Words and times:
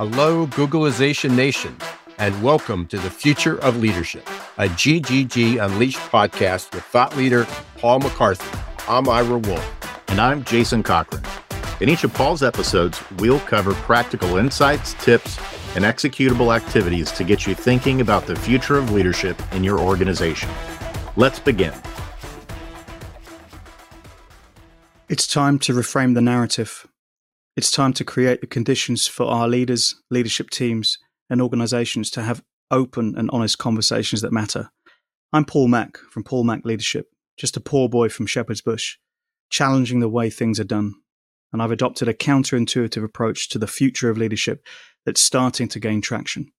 Hello, 0.00 0.46
Googlization 0.46 1.32
Nation, 1.36 1.76
and 2.16 2.42
welcome 2.42 2.86
to 2.86 2.96
the 2.96 3.10
Future 3.10 3.58
of 3.58 3.76
Leadership, 3.76 4.26
a 4.56 4.66
GGG 4.66 5.62
Unleashed 5.62 5.98
podcast 5.98 6.74
with 6.74 6.84
thought 6.84 7.14
leader 7.18 7.46
Paul 7.76 7.98
McCarthy. 7.98 8.58
I'm 8.88 9.06
Ira 9.10 9.36
Wolfe. 9.36 10.08
And 10.08 10.18
I'm 10.18 10.42
Jason 10.44 10.82
Cochran. 10.82 11.22
In 11.80 11.90
each 11.90 12.02
of 12.02 12.14
Paul's 12.14 12.42
episodes, 12.42 12.98
we'll 13.18 13.40
cover 13.40 13.74
practical 13.74 14.38
insights, 14.38 14.94
tips, 15.04 15.38
and 15.76 15.84
executable 15.84 16.56
activities 16.56 17.12
to 17.12 17.22
get 17.22 17.46
you 17.46 17.54
thinking 17.54 18.00
about 18.00 18.24
the 18.24 18.36
future 18.36 18.78
of 18.78 18.92
leadership 18.92 19.38
in 19.52 19.62
your 19.62 19.78
organization. 19.78 20.48
Let's 21.16 21.38
begin. 21.38 21.74
It's 25.10 25.26
time 25.26 25.58
to 25.58 25.74
reframe 25.74 26.14
the 26.14 26.22
narrative. 26.22 26.86
It's 27.56 27.72
time 27.72 27.92
to 27.94 28.04
create 28.04 28.40
the 28.40 28.46
conditions 28.46 29.08
for 29.08 29.26
our 29.26 29.48
leaders, 29.48 30.00
leadership 30.08 30.50
teams, 30.50 30.98
and 31.28 31.42
organizations 31.42 32.08
to 32.10 32.22
have 32.22 32.44
open 32.70 33.16
and 33.16 33.28
honest 33.32 33.58
conversations 33.58 34.20
that 34.22 34.32
matter. 34.32 34.70
I'm 35.32 35.44
Paul 35.44 35.66
Mac 35.66 35.98
from 35.98 36.22
Paul 36.22 36.44
Mac 36.44 36.64
Leadership, 36.64 37.08
just 37.36 37.56
a 37.56 37.60
poor 37.60 37.88
boy 37.88 38.08
from 38.08 38.26
Shepherd's 38.26 38.60
Bush, 38.60 38.98
challenging 39.50 39.98
the 39.98 40.08
way 40.08 40.30
things 40.30 40.60
are 40.60 40.64
done. 40.64 40.94
And 41.52 41.60
I've 41.60 41.72
adopted 41.72 42.06
a 42.06 42.14
counterintuitive 42.14 43.02
approach 43.02 43.48
to 43.48 43.58
the 43.58 43.66
future 43.66 44.10
of 44.10 44.16
leadership 44.16 44.64
that's 45.04 45.20
starting 45.20 45.66
to 45.68 45.80
gain 45.80 46.00
traction. 46.00 46.52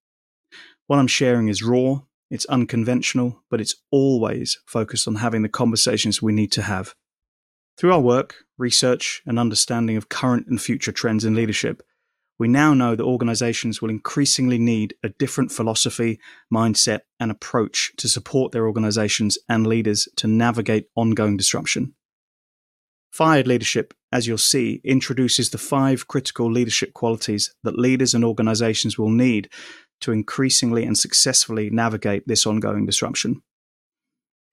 What 0.88 0.98
I'm 0.98 1.06
sharing 1.06 1.48
is 1.48 1.62
raw, 1.62 2.00
it's 2.30 2.44
unconventional, 2.46 3.42
but 3.50 3.62
it's 3.62 3.76
always 3.90 4.58
focused 4.66 5.08
on 5.08 5.16
having 5.16 5.40
the 5.40 5.48
conversations 5.48 6.20
we 6.20 6.34
need 6.34 6.52
to 6.52 6.62
have. 6.62 6.94
Through 7.78 7.92
our 7.92 8.00
work, 8.00 8.36
research, 8.58 9.22
and 9.26 9.38
understanding 9.38 9.96
of 9.96 10.08
current 10.08 10.46
and 10.46 10.60
future 10.60 10.92
trends 10.92 11.24
in 11.24 11.34
leadership, 11.34 11.82
we 12.38 12.48
now 12.48 12.74
know 12.74 12.96
that 12.96 13.04
organizations 13.04 13.80
will 13.80 13.90
increasingly 13.90 14.58
need 14.58 14.94
a 15.02 15.10
different 15.10 15.52
philosophy, 15.52 16.18
mindset, 16.52 17.00
and 17.20 17.30
approach 17.30 17.92
to 17.98 18.08
support 18.08 18.52
their 18.52 18.66
organizations 18.66 19.38
and 19.48 19.66
leaders 19.66 20.08
to 20.16 20.26
navigate 20.26 20.86
ongoing 20.96 21.36
disruption. 21.36 21.94
Fired 23.12 23.46
leadership, 23.46 23.94
as 24.10 24.26
you'll 24.26 24.38
see, 24.38 24.80
introduces 24.84 25.50
the 25.50 25.58
five 25.58 26.08
critical 26.08 26.50
leadership 26.50 26.94
qualities 26.94 27.54
that 27.62 27.78
leaders 27.78 28.14
and 28.14 28.24
organizations 28.24 28.98
will 28.98 29.10
need 29.10 29.48
to 30.00 30.12
increasingly 30.12 30.84
and 30.84 30.96
successfully 30.96 31.70
navigate 31.70 32.26
this 32.26 32.46
ongoing 32.46 32.86
disruption. 32.86 33.42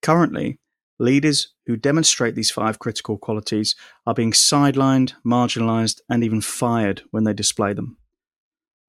Currently, 0.02 0.58
Leaders 1.00 1.54
who 1.64 1.78
demonstrate 1.78 2.34
these 2.34 2.50
five 2.50 2.78
critical 2.78 3.16
qualities 3.16 3.74
are 4.06 4.12
being 4.12 4.32
sidelined, 4.32 5.14
marginalized, 5.26 6.00
and 6.10 6.22
even 6.22 6.42
fired 6.42 7.00
when 7.10 7.24
they 7.24 7.32
display 7.32 7.72
them. 7.72 7.96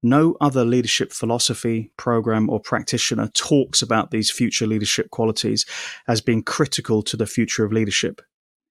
No 0.03 0.35
other 0.41 0.65
leadership 0.65 1.13
philosophy, 1.13 1.93
program, 1.95 2.49
or 2.49 2.59
practitioner 2.59 3.29
talks 3.33 3.81
about 3.81 4.11
these 4.11 4.29
future 4.29 4.67
leadership 4.67 5.09
qualities 5.09 5.65
as 6.05 6.19
being 6.19 6.43
critical 6.43 7.01
to 7.01 7.15
the 7.15 7.25
future 7.25 7.63
of 7.63 7.71
leadership. 7.71 8.21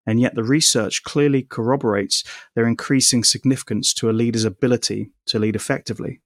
And 0.06 0.20
yet 0.20 0.34
the 0.34 0.44
research 0.44 1.02
clearly 1.02 1.42
corroborates 1.42 2.24
their 2.54 2.66
increasing 2.66 3.24
significance 3.24 3.94
to 3.94 4.10
a 4.10 4.12
leader's 4.12 4.44
ability 4.44 5.12
to 5.28 5.38
lead 5.38 5.56
effectively. 5.56 6.20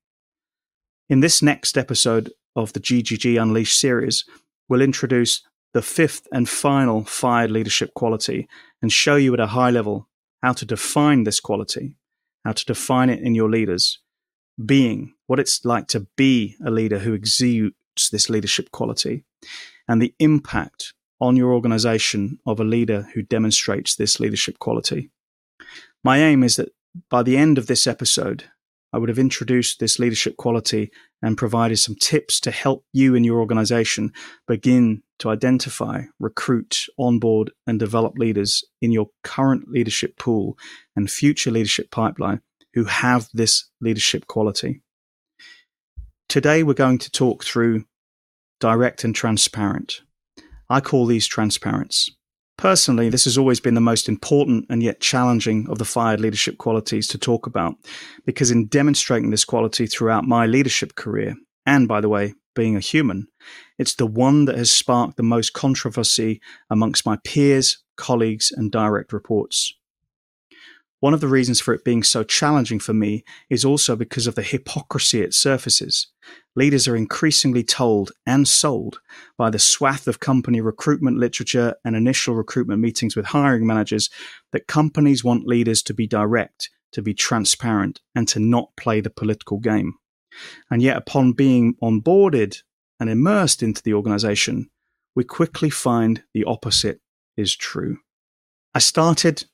In 1.08 1.20
this 1.20 1.42
next 1.42 1.78
episode 1.78 2.32
of 2.56 2.72
the 2.72 2.80
GGG 2.80 3.40
Unleashed 3.40 3.78
series, 3.78 4.24
we'll 4.68 4.80
introduce 4.80 5.42
the 5.74 5.82
fifth 5.82 6.26
and 6.32 6.48
final 6.48 7.04
fired 7.04 7.50
leadership 7.50 7.92
quality 7.94 8.48
and 8.80 8.92
show 8.92 9.16
you 9.16 9.34
at 9.34 9.40
a 9.40 9.48
high 9.48 9.70
level 9.70 10.08
how 10.42 10.52
to 10.52 10.64
define 10.64 11.24
this 11.24 11.40
quality, 11.40 11.96
how 12.44 12.52
to 12.52 12.64
define 12.64 13.10
it 13.10 13.20
in 13.20 13.34
your 13.34 13.50
leaders, 13.50 13.98
being 14.64 15.12
what 15.26 15.40
it's 15.40 15.64
like 15.64 15.88
to 15.88 16.06
be 16.16 16.56
a 16.64 16.70
leader 16.70 17.00
who 17.00 17.12
exudes 17.12 17.74
this 18.12 18.30
leadership 18.30 18.70
quality, 18.70 19.24
and 19.88 20.00
the 20.00 20.14
impact 20.20 20.94
on 21.20 21.36
your 21.36 21.52
organization 21.52 22.38
of 22.46 22.60
a 22.60 22.64
leader 22.64 23.08
who 23.14 23.22
demonstrates 23.22 23.96
this 23.96 24.20
leadership 24.20 24.58
quality. 24.58 25.10
My 26.04 26.18
aim 26.18 26.44
is 26.44 26.56
that 26.56 26.70
by 27.10 27.22
the 27.22 27.36
end 27.36 27.58
of 27.58 27.66
this 27.66 27.86
episode, 27.86 28.44
I 28.94 28.98
would 28.98 29.08
have 29.08 29.18
introduced 29.18 29.80
this 29.80 29.98
leadership 29.98 30.36
quality 30.36 30.92
and 31.20 31.36
provided 31.36 31.78
some 31.78 31.96
tips 31.96 32.38
to 32.38 32.52
help 32.52 32.84
you 32.92 33.16
and 33.16 33.26
your 33.26 33.40
organization 33.40 34.12
begin 34.46 35.02
to 35.18 35.30
identify, 35.30 36.02
recruit, 36.20 36.86
onboard, 36.96 37.50
and 37.66 37.80
develop 37.80 38.16
leaders 38.16 38.62
in 38.80 38.92
your 38.92 39.08
current 39.24 39.68
leadership 39.68 40.16
pool 40.16 40.56
and 40.94 41.10
future 41.10 41.50
leadership 41.50 41.90
pipeline 41.90 42.40
who 42.74 42.84
have 42.84 43.28
this 43.34 43.68
leadership 43.80 44.28
quality. 44.28 44.80
Today, 46.28 46.62
we're 46.62 46.74
going 46.74 46.98
to 46.98 47.10
talk 47.10 47.42
through 47.42 47.86
direct 48.60 49.02
and 49.02 49.12
transparent. 49.12 50.02
I 50.70 50.80
call 50.80 51.06
these 51.06 51.26
transparents. 51.26 52.12
Personally, 52.56 53.08
this 53.08 53.24
has 53.24 53.36
always 53.36 53.60
been 53.60 53.74
the 53.74 53.80
most 53.80 54.08
important 54.08 54.66
and 54.70 54.82
yet 54.82 55.00
challenging 55.00 55.66
of 55.68 55.78
the 55.78 55.84
fired 55.84 56.20
leadership 56.20 56.56
qualities 56.56 57.06
to 57.08 57.18
talk 57.18 57.46
about, 57.46 57.74
because 58.24 58.50
in 58.50 58.66
demonstrating 58.66 59.30
this 59.30 59.44
quality 59.44 59.86
throughout 59.86 60.24
my 60.24 60.46
leadership 60.46 60.94
career, 60.94 61.34
and 61.66 61.88
by 61.88 62.00
the 62.00 62.08
way, 62.08 62.34
being 62.54 62.76
a 62.76 62.80
human, 62.80 63.26
it's 63.78 63.96
the 63.96 64.06
one 64.06 64.44
that 64.44 64.56
has 64.56 64.70
sparked 64.70 65.16
the 65.16 65.22
most 65.22 65.52
controversy 65.52 66.40
amongst 66.70 67.04
my 67.04 67.18
peers, 67.24 67.82
colleagues, 67.96 68.52
and 68.54 68.70
direct 68.70 69.12
reports. 69.12 69.74
One 71.00 71.12
of 71.12 71.20
the 71.20 71.28
reasons 71.28 71.60
for 71.60 71.74
it 71.74 71.84
being 71.84 72.02
so 72.02 72.22
challenging 72.22 72.78
for 72.78 72.94
me 72.94 73.24
is 73.50 73.64
also 73.64 73.96
because 73.96 74.26
of 74.26 74.36
the 74.36 74.42
hypocrisy 74.42 75.20
it 75.20 75.34
surfaces. 75.34 76.06
Leaders 76.56 76.86
are 76.86 76.94
increasingly 76.94 77.64
told 77.64 78.12
and 78.26 78.46
sold 78.46 79.00
by 79.36 79.50
the 79.50 79.58
swath 79.58 80.06
of 80.06 80.20
company 80.20 80.60
recruitment 80.60 81.18
literature 81.18 81.74
and 81.84 81.96
initial 81.96 82.34
recruitment 82.34 82.80
meetings 82.80 83.16
with 83.16 83.26
hiring 83.26 83.66
managers 83.66 84.08
that 84.52 84.68
companies 84.68 85.24
want 85.24 85.46
leaders 85.46 85.82
to 85.82 85.94
be 85.94 86.06
direct, 86.06 86.70
to 86.92 87.02
be 87.02 87.12
transparent, 87.12 88.00
and 88.14 88.28
to 88.28 88.38
not 88.38 88.70
play 88.76 89.00
the 89.00 89.10
political 89.10 89.58
game. 89.58 89.94
And 90.70 90.80
yet, 90.80 90.96
upon 90.96 91.32
being 91.32 91.74
onboarded 91.82 92.62
and 93.00 93.10
immersed 93.10 93.62
into 93.62 93.82
the 93.82 93.94
organization, 93.94 94.70
we 95.16 95.24
quickly 95.24 95.70
find 95.70 96.22
the 96.34 96.44
opposite 96.44 97.00
is 97.36 97.54
true. 97.56 97.98
I 98.74 98.78
started 98.78 99.44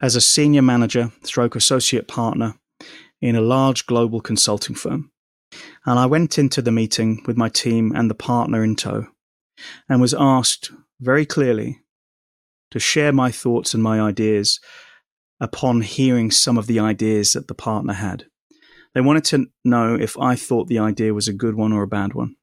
as 0.00 0.16
a 0.16 0.20
senior 0.20 0.62
manager 0.62 1.12
stroke 1.22 1.56
associate 1.56 2.08
partner 2.08 2.54
in 3.20 3.36
a 3.36 3.40
large 3.40 3.86
global 3.86 4.20
consulting 4.20 4.76
firm. 4.76 5.10
And 5.86 5.98
I 5.98 6.06
went 6.06 6.38
into 6.38 6.62
the 6.62 6.72
meeting 6.72 7.22
with 7.26 7.36
my 7.36 7.48
team 7.48 7.92
and 7.94 8.10
the 8.10 8.14
partner 8.14 8.64
in 8.64 8.76
tow 8.76 9.06
and 9.88 10.00
was 10.00 10.14
asked 10.14 10.70
very 11.00 11.26
clearly 11.26 11.80
to 12.70 12.78
share 12.78 13.12
my 13.12 13.30
thoughts 13.30 13.74
and 13.74 13.82
my 13.82 14.00
ideas 14.00 14.60
upon 15.40 15.82
hearing 15.82 16.30
some 16.30 16.58
of 16.58 16.66
the 16.66 16.80
ideas 16.80 17.32
that 17.32 17.48
the 17.48 17.54
partner 17.54 17.92
had. 17.92 18.24
They 18.94 19.00
wanted 19.00 19.24
to 19.24 19.46
know 19.64 19.94
if 19.94 20.18
I 20.18 20.36
thought 20.36 20.68
the 20.68 20.78
idea 20.78 21.14
was 21.14 21.28
a 21.28 21.32
good 21.32 21.56
one 21.56 21.72
or 21.72 21.82
a 21.82 21.88
bad 21.88 22.14
one. 22.14 22.36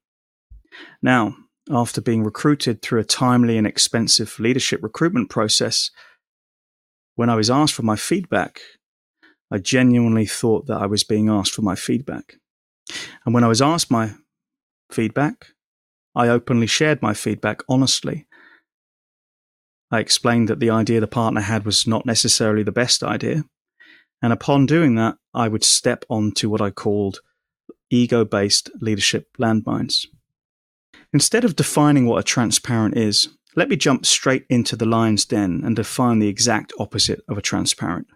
Now, 1.02 1.34
after 1.70 2.00
being 2.00 2.24
recruited 2.24 2.82
through 2.82 3.00
a 3.00 3.04
timely 3.04 3.56
and 3.56 3.66
expensive 3.66 4.38
leadership 4.38 4.82
recruitment 4.82 5.30
process, 5.30 5.90
when 7.14 7.30
I 7.30 7.34
was 7.34 7.50
asked 7.50 7.74
for 7.74 7.82
my 7.82 7.96
feedback, 7.96 8.60
I 9.50 9.58
genuinely 9.58 10.26
thought 10.26 10.66
that 10.66 10.80
I 10.80 10.86
was 10.86 11.04
being 11.04 11.28
asked 11.28 11.52
for 11.52 11.62
my 11.62 11.74
feedback. 11.74 12.36
And 13.24 13.34
when 13.34 13.44
I 13.44 13.48
was 13.48 13.62
asked 13.62 13.90
my 13.90 14.12
feedback, 14.90 15.46
I 16.14 16.28
openly 16.28 16.66
shared 16.66 17.02
my 17.02 17.14
feedback 17.14 17.62
honestly. 17.68 18.26
I 19.90 20.00
explained 20.00 20.48
that 20.48 20.60
the 20.60 20.70
idea 20.70 21.00
the 21.00 21.06
partner 21.06 21.42
had 21.42 21.64
was 21.64 21.86
not 21.86 22.06
necessarily 22.06 22.62
the 22.62 22.72
best 22.72 23.02
idea. 23.02 23.44
And 24.22 24.32
upon 24.32 24.66
doing 24.66 24.94
that, 24.94 25.16
I 25.34 25.48
would 25.48 25.64
step 25.64 26.04
onto 26.08 26.48
what 26.48 26.60
I 26.60 26.70
called 26.70 27.20
ego 27.90 28.24
based 28.24 28.70
leadership 28.80 29.28
landmines. 29.38 30.06
Instead 31.12 31.44
of 31.44 31.56
defining 31.56 32.06
what 32.06 32.20
a 32.20 32.22
transparent 32.22 32.96
is, 32.96 33.28
let 33.54 33.68
me 33.68 33.76
jump 33.76 34.06
straight 34.06 34.46
into 34.48 34.76
the 34.76 34.86
lion's 34.86 35.26
den 35.26 35.60
and 35.62 35.76
define 35.76 36.20
the 36.20 36.28
exact 36.28 36.72
opposite 36.78 37.20
of 37.28 37.36
a 37.36 37.42
transparent. 37.42 38.06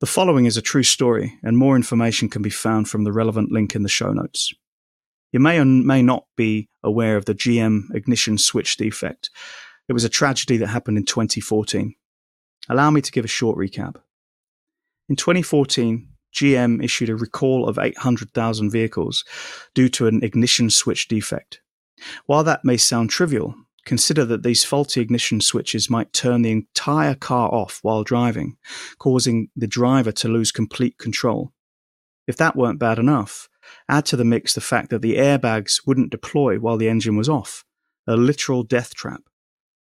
The 0.00 0.06
following 0.06 0.46
is 0.46 0.56
a 0.56 0.62
true 0.62 0.82
story, 0.82 1.38
and 1.42 1.56
more 1.56 1.76
information 1.76 2.28
can 2.28 2.42
be 2.42 2.50
found 2.50 2.88
from 2.88 3.04
the 3.04 3.12
relevant 3.12 3.52
link 3.52 3.74
in 3.74 3.82
the 3.82 3.88
show 3.88 4.12
notes. 4.12 4.52
You 5.32 5.40
may 5.40 5.58
or 5.58 5.64
may 5.64 6.02
not 6.02 6.26
be 6.36 6.68
aware 6.82 7.16
of 7.16 7.24
the 7.24 7.34
GM 7.34 7.94
ignition 7.94 8.38
switch 8.38 8.76
defect. 8.76 9.30
It 9.88 9.92
was 9.92 10.04
a 10.04 10.08
tragedy 10.08 10.56
that 10.58 10.68
happened 10.68 10.98
in 10.98 11.04
2014. 11.04 11.94
Allow 12.68 12.90
me 12.90 13.00
to 13.00 13.12
give 13.12 13.24
a 13.24 13.28
short 13.28 13.56
recap. 13.56 13.96
In 15.08 15.16
2014, 15.16 16.08
GM 16.34 16.82
issued 16.82 17.10
a 17.10 17.16
recall 17.16 17.68
of 17.68 17.78
800,000 17.78 18.70
vehicles 18.70 19.24
due 19.74 19.88
to 19.90 20.06
an 20.06 20.22
ignition 20.22 20.70
switch 20.70 21.08
defect. 21.08 21.60
While 22.26 22.44
that 22.44 22.64
may 22.64 22.76
sound 22.76 23.10
trivial, 23.10 23.54
Consider 23.84 24.24
that 24.26 24.42
these 24.42 24.64
faulty 24.64 25.00
ignition 25.00 25.40
switches 25.40 25.90
might 25.90 26.12
turn 26.12 26.42
the 26.42 26.52
entire 26.52 27.14
car 27.14 27.52
off 27.52 27.80
while 27.82 28.04
driving, 28.04 28.56
causing 28.98 29.48
the 29.56 29.66
driver 29.66 30.12
to 30.12 30.28
lose 30.28 30.52
complete 30.52 30.98
control. 30.98 31.52
If 32.28 32.36
that 32.36 32.54
weren't 32.54 32.78
bad 32.78 32.98
enough, 32.98 33.48
add 33.88 34.06
to 34.06 34.16
the 34.16 34.24
mix 34.24 34.54
the 34.54 34.60
fact 34.60 34.90
that 34.90 35.02
the 35.02 35.16
airbags 35.16 35.86
wouldn't 35.86 36.10
deploy 36.10 36.58
while 36.58 36.76
the 36.76 36.88
engine 36.88 37.16
was 37.16 37.28
off, 37.28 37.64
a 38.06 38.16
literal 38.16 38.62
death 38.62 38.94
trap. 38.94 39.22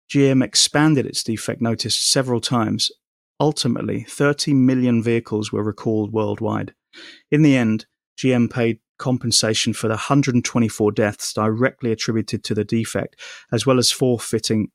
GM 0.09 0.43
expanded 0.43 1.05
its 1.05 1.23
defect 1.23 1.61
notice 1.61 1.95
several 1.95 2.41
times. 2.41 2.91
Ultimately, 3.39 4.03
30 4.03 4.53
million 4.53 5.03
vehicles 5.03 5.51
were 5.51 5.63
recalled 5.63 6.11
worldwide. 6.11 6.73
In 7.31 7.41
the 7.41 7.55
end, 7.55 7.85
GM 8.17 8.51
paid 8.51 8.79
compensation 8.97 9.73
for 9.73 9.87
the 9.87 9.93
124 9.93 10.91
deaths 10.91 11.33
directly 11.33 11.91
attributed 11.91 12.43
to 12.43 12.53
the 12.53 12.63
defect, 12.63 13.15
as 13.51 13.65
well 13.65 13.77
as 13.77 13.91
forfeiting 13.91 14.69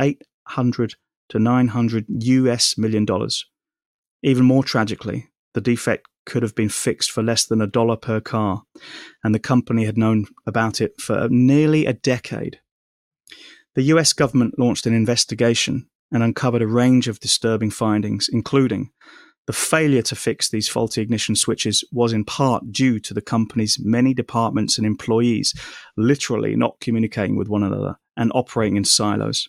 800 0.00 0.94
to 1.30 1.38
900 1.38 2.06
US 2.08 2.78
million 2.78 3.04
dollars. 3.04 3.46
Even 4.22 4.44
more 4.44 4.64
tragically, 4.64 5.28
the 5.54 5.60
defect 5.60 6.06
could 6.26 6.42
have 6.42 6.54
been 6.54 6.68
fixed 6.68 7.10
for 7.10 7.22
less 7.22 7.46
than 7.46 7.60
a 7.60 7.66
dollar 7.66 7.96
per 7.96 8.20
car, 8.20 8.62
and 9.24 9.34
the 9.34 9.38
company 9.38 9.84
had 9.84 9.96
known 9.96 10.26
about 10.46 10.80
it 10.80 11.00
for 11.00 11.28
nearly 11.30 11.86
a 11.86 11.92
decade. 11.92 12.60
The 13.74 13.82
US 13.94 14.12
government 14.12 14.58
launched 14.58 14.86
an 14.86 14.94
investigation 14.94 15.88
and 16.12 16.22
uncovered 16.22 16.62
a 16.62 16.66
range 16.66 17.08
of 17.08 17.20
disturbing 17.20 17.70
findings, 17.70 18.28
including 18.30 18.90
the 19.48 19.52
failure 19.54 20.02
to 20.02 20.14
fix 20.14 20.50
these 20.50 20.68
faulty 20.68 21.00
ignition 21.00 21.34
switches 21.34 21.82
was 21.90 22.12
in 22.12 22.22
part 22.22 22.70
due 22.70 23.00
to 23.00 23.14
the 23.14 23.22
company's 23.22 23.78
many 23.80 24.12
departments 24.12 24.76
and 24.76 24.86
employees 24.86 25.54
literally 25.96 26.54
not 26.54 26.78
communicating 26.80 27.34
with 27.34 27.48
one 27.48 27.62
another 27.62 27.96
and 28.14 28.30
operating 28.34 28.76
in 28.76 28.84
silos. 28.84 29.48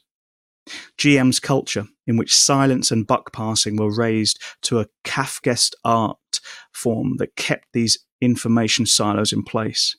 GM's 0.97 1.41
culture, 1.41 1.85
in 2.07 2.15
which 2.15 2.33
silence 2.33 2.91
and 2.91 3.05
buck 3.05 3.33
passing 3.33 3.75
were 3.75 3.93
raised 3.93 4.41
to 4.61 4.79
a 4.79 4.87
Kafkaesque 5.03 5.73
art 5.83 6.39
form 6.71 7.17
that 7.17 7.35
kept 7.35 7.67
these 7.73 7.99
information 8.21 8.85
silos 8.85 9.33
in 9.33 9.43
place. 9.43 9.97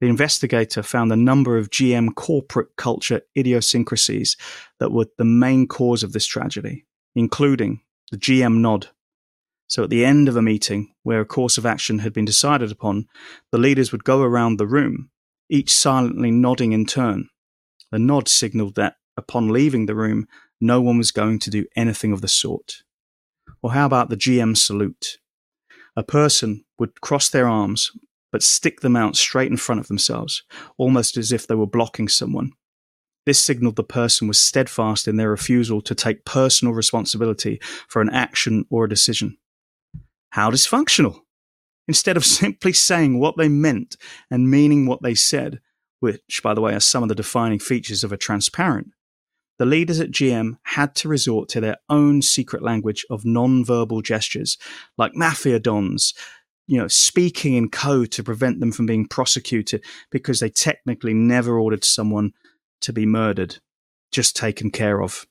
The 0.00 0.08
investigator 0.08 0.82
found 0.82 1.12
a 1.12 1.16
number 1.16 1.58
of 1.58 1.68
GM 1.68 2.14
corporate 2.14 2.76
culture 2.76 3.20
idiosyncrasies 3.36 4.38
that 4.78 4.90
were 4.90 5.08
the 5.18 5.26
main 5.26 5.66
cause 5.66 6.02
of 6.02 6.14
this 6.14 6.24
tragedy, 6.24 6.86
including 7.14 7.82
the 8.10 8.16
GM 8.16 8.58
nod. 8.60 8.88
So 9.68 9.84
at 9.84 9.90
the 9.90 10.04
end 10.04 10.28
of 10.28 10.36
a 10.36 10.42
meeting 10.42 10.92
where 11.04 11.20
a 11.20 11.26
course 11.26 11.56
of 11.56 11.64
action 11.64 12.00
had 12.00 12.12
been 12.12 12.24
decided 12.24 12.72
upon, 12.72 13.06
the 13.52 13.58
leaders 13.58 13.92
would 13.92 14.04
go 14.04 14.22
around 14.22 14.56
the 14.56 14.66
room, 14.66 15.10
each 15.48 15.72
silently 15.72 16.30
nodding 16.30 16.72
in 16.72 16.86
turn. 16.86 17.28
The 17.92 17.98
nod 17.98 18.28
signaled 18.28 18.74
that 18.74 18.96
upon 19.16 19.48
leaving 19.48 19.86
the 19.86 19.94
room, 19.94 20.26
no 20.60 20.80
one 20.80 20.98
was 20.98 21.12
going 21.12 21.38
to 21.40 21.50
do 21.50 21.66
anything 21.76 22.12
of 22.12 22.20
the 22.20 22.28
sort. 22.28 22.82
Or 23.62 23.72
how 23.72 23.86
about 23.86 24.08
the 24.08 24.16
GM 24.16 24.56
salute? 24.56 25.18
A 25.96 26.02
person 26.02 26.64
would 26.78 27.00
cross 27.00 27.28
their 27.28 27.48
arms, 27.48 27.90
but 28.32 28.42
stick 28.42 28.80
them 28.80 28.96
out 28.96 29.16
straight 29.16 29.50
in 29.50 29.56
front 29.56 29.80
of 29.80 29.88
themselves, 29.88 30.42
almost 30.78 31.16
as 31.16 31.32
if 31.32 31.46
they 31.46 31.54
were 31.54 31.66
blocking 31.66 32.08
someone. 32.08 32.52
This 33.26 33.42
signaled 33.42 33.76
the 33.76 33.84
person 33.84 34.28
was 34.28 34.38
steadfast 34.38 35.06
in 35.06 35.16
their 35.16 35.30
refusal 35.30 35.80
to 35.82 35.94
take 35.94 36.24
personal 36.24 36.74
responsibility 36.74 37.60
for 37.88 38.00
an 38.00 38.10
action 38.10 38.64
or 38.70 38.84
a 38.84 38.88
decision. 38.88 39.36
How 40.30 40.50
dysfunctional! 40.50 41.20
Instead 41.86 42.16
of 42.16 42.24
simply 42.42 42.72
saying 42.72 43.18
what 43.18 43.36
they 43.36 43.48
meant 43.48 43.96
and 44.30 44.50
meaning 44.50 44.86
what 44.86 45.02
they 45.02 45.14
said, 45.14 45.60
which, 46.00 46.40
by 46.42 46.54
the 46.54 46.60
way, 46.60 46.74
are 46.74 46.80
some 46.80 47.02
of 47.02 47.08
the 47.08 47.14
defining 47.14 47.58
features 47.58 48.02
of 48.02 48.12
a 48.12 48.16
transparent, 48.16 48.88
the 49.58 49.66
leaders 49.66 50.00
at 50.00 50.10
GM 50.10 50.56
had 50.62 50.94
to 50.96 51.08
resort 51.08 51.50
to 51.50 51.60
their 51.60 51.76
own 51.90 52.22
secret 52.22 52.62
language 52.62 53.04
of 53.10 53.26
non-verbal 53.26 54.00
gestures, 54.00 54.56
like 54.96 55.14
mafia 55.14 55.60
dons, 55.60 56.14
you 56.66 56.78
know, 56.78 56.88
speaking 56.88 57.52
in 57.54 57.68
code 57.68 58.10
to 58.12 58.22
prevent 58.22 58.60
them 58.60 58.72
from 58.72 58.86
being 58.86 59.06
prosecuted 59.06 59.84
because 60.10 60.40
they 60.40 60.48
technically 60.48 61.12
never 61.12 61.58
ordered 61.58 61.84
someone 61.84 62.32
to 62.80 62.92
be 62.92 63.06
murdered, 63.06 63.58
just 64.12 64.36
taken 64.36 64.70
care 64.70 65.02
of. 65.02 65.26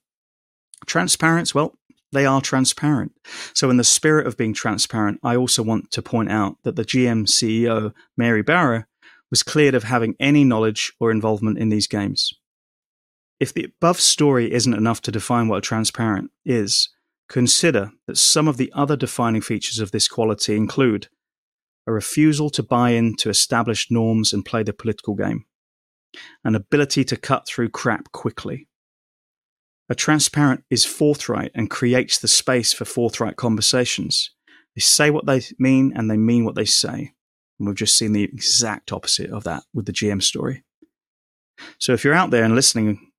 Transparent, 0.85 1.53
well, 1.53 1.75
they 2.11 2.25
are 2.25 2.41
transparent. 2.41 3.13
So, 3.53 3.69
in 3.69 3.77
the 3.77 3.83
spirit 3.83 4.25
of 4.25 4.37
being 4.37 4.53
transparent, 4.53 5.19
I 5.23 5.35
also 5.35 5.61
want 5.61 5.91
to 5.91 6.01
point 6.01 6.31
out 6.31 6.57
that 6.63 6.75
the 6.75 6.85
GM 6.85 7.27
CEO, 7.27 7.93
Mary 8.17 8.41
Barra, 8.41 8.87
was 9.29 9.43
cleared 9.43 9.75
of 9.75 9.83
having 9.83 10.15
any 10.19 10.43
knowledge 10.43 10.91
or 10.99 11.11
involvement 11.11 11.59
in 11.59 11.69
these 11.69 11.87
games. 11.87 12.33
If 13.39 13.53
the 13.53 13.65
above 13.65 13.99
story 13.99 14.51
isn't 14.51 14.73
enough 14.73 15.01
to 15.03 15.11
define 15.11 15.47
what 15.47 15.59
a 15.59 15.61
transparent 15.61 16.31
is, 16.45 16.89
consider 17.29 17.91
that 18.07 18.17
some 18.17 18.47
of 18.47 18.57
the 18.57 18.71
other 18.75 18.97
defining 18.97 19.41
features 19.41 19.79
of 19.79 19.91
this 19.91 20.07
quality 20.07 20.55
include 20.55 21.07
a 21.87 21.91
refusal 21.91 22.49
to 22.51 22.63
buy 22.63 22.91
in 22.91 23.15
to 23.15 23.29
established 23.29 23.91
norms 23.91 24.33
and 24.33 24.45
play 24.45 24.63
the 24.63 24.73
political 24.73 25.15
game, 25.15 25.45
an 26.43 26.55
ability 26.55 27.03
to 27.05 27.17
cut 27.17 27.47
through 27.47 27.69
crap 27.69 28.11
quickly. 28.11 28.67
A 29.89 29.95
transparent 29.95 30.63
is 30.69 30.85
forthright 30.85 31.51
and 31.55 31.69
creates 31.69 32.19
the 32.19 32.27
space 32.27 32.73
for 32.73 32.85
forthright 32.85 33.37
conversations. 33.37 34.31
They 34.75 34.81
say 34.81 35.09
what 35.09 35.25
they 35.25 35.41
mean 35.57 35.93
and 35.95 36.09
they 36.09 36.17
mean 36.17 36.45
what 36.45 36.55
they 36.55 36.65
say. 36.65 37.13
And 37.57 37.67
we've 37.67 37.75
just 37.75 37.97
seen 37.97 38.13
the 38.13 38.23
exact 38.23 38.93
opposite 38.93 39.31
of 39.31 39.43
that 39.45 39.63
with 39.73 39.85
the 39.85 39.91
GM 39.91 40.21
story. 40.21 40.63
So 41.79 41.93
if 41.93 42.03
you're 42.03 42.13
out 42.13 42.29
there 42.29 42.43
and 42.43 42.55
listening, 42.55 43.11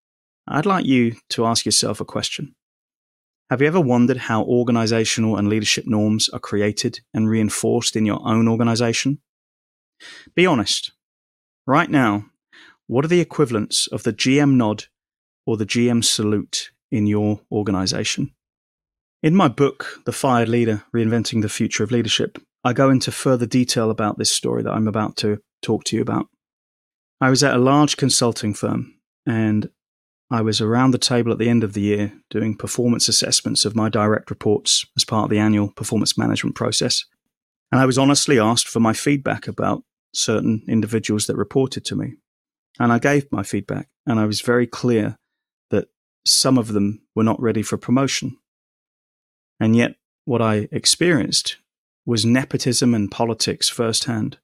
I'd 0.46 0.66
like 0.66 0.86
you 0.86 1.16
to 1.30 1.44
ask 1.44 1.66
yourself 1.66 2.00
a 2.00 2.04
question. 2.04 2.54
Have 3.50 3.60
you 3.60 3.66
ever 3.66 3.80
wondered 3.80 4.16
how 4.16 4.44
organizational 4.44 5.36
and 5.36 5.48
leadership 5.48 5.84
norms 5.86 6.28
are 6.28 6.38
created 6.38 7.00
and 7.12 7.28
reinforced 7.28 7.96
in 7.96 8.06
your 8.06 8.20
own 8.24 8.46
organization? 8.46 9.18
Be 10.36 10.46
honest. 10.46 10.92
Right 11.66 11.90
now, 11.90 12.26
what 12.90 13.04
are 13.04 13.08
the 13.08 13.20
equivalents 13.20 13.86
of 13.86 14.02
the 14.02 14.12
GM 14.12 14.56
nod 14.56 14.86
or 15.46 15.56
the 15.56 15.64
GM 15.64 16.04
salute 16.04 16.72
in 16.90 17.06
your 17.06 17.40
organization? 17.52 18.34
In 19.22 19.36
my 19.36 19.46
book, 19.46 20.00
The 20.06 20.12
Fired 20.12 20.48
Leader 20.48 20.82
Reinventing 20.92 21.40
the 21.40 21.48
Future 21.48 21.84
of 21.84 21.92
Leadership, 21.92 22.36
I 22.64 22.72
go 22.72 22.90
into 22.90 23.12
further 23.12 23.46
detail 23.46 23.92
about 23.92 24.18
this 24.18 24.32
story 24.32 24.64
that 24.64 24.72
I'm 24.72 24.88
about 24.88 25.16
to 25.18 25.38
talk 25.62 25.84
to 25.84 25.96
you 25.96 26.02
about. 26.02 26.26
I 27.20 27.30
was 27.30 27.44
at 27.44 27.54
a 27.54 27.58
large 27.58 27.96
consulting 27.96 28.54
firm 28.54 28.96
and 29.24 29.70
I 30.28 30.40
was 30.42 30.60
around 30.60 30.90
the 30.90 30.98
table 30.98 31.30
at 31.30 31.38
the 31.38 31.48
end 31.48 31.62
of 31.62 31.74
the 31.74 31.82
year 31.82 32.12
doing 32.28 32.56
performance 32.56 33.06
assessments 33.06 33.64
of 33.64 33.76
my 33.76 33.88
direct 33.88 34.30
reports 34.30 34.84
as 34.96 35.04
part 35.04 35.26
of 35.26 35.30
the 35.30 35.38
annual 35.38 35.70
performance 35.70 36.18
management 36.18 36.56
process. 36.56 37.04
And 37.70 37.80
I 37.80 37.86
was 37.86 37.98
honestly 37.98 38.40
asked 38.40 38.66
for 38.66 38.80
my 38.80 38.94
feedback 38.94 39.46
about 39.46 39.84
certain 40.12 40.64
individuals 40.66 41.28
that 41.28 41.36
reported 41.36 41.84
to 41.84 41.94
me. 41.94 42.14
And 42.80 42.92
I 42.92 42.98
gave 42.98 43.30
my 43.30 43.42
feedback, 43.42 43.88
and 44.06 44.18
I 44.18 44.24
was 44.24 44.40
very 44.40 44.66
clear 44.66 45.18
that 45.70 45.88
some 46.24 46.56
of 46.56 46.72
them 46.72 47.02
were 47.14 47.22
not 47.22 47.40
ready 47.40 47.62
for 47.62 47.76
promotion. 47.76 48.38
And 49.60 49.76
yet, 49.76 49.96
what 50.24 50.40
I 50.40 50.66
experienced 50.72 51.58
was 52.06 52.24
nepotism 52.24 52.94
and 52.94 53.10
politics 53.10 53.68
firsthand, 53.68 54.38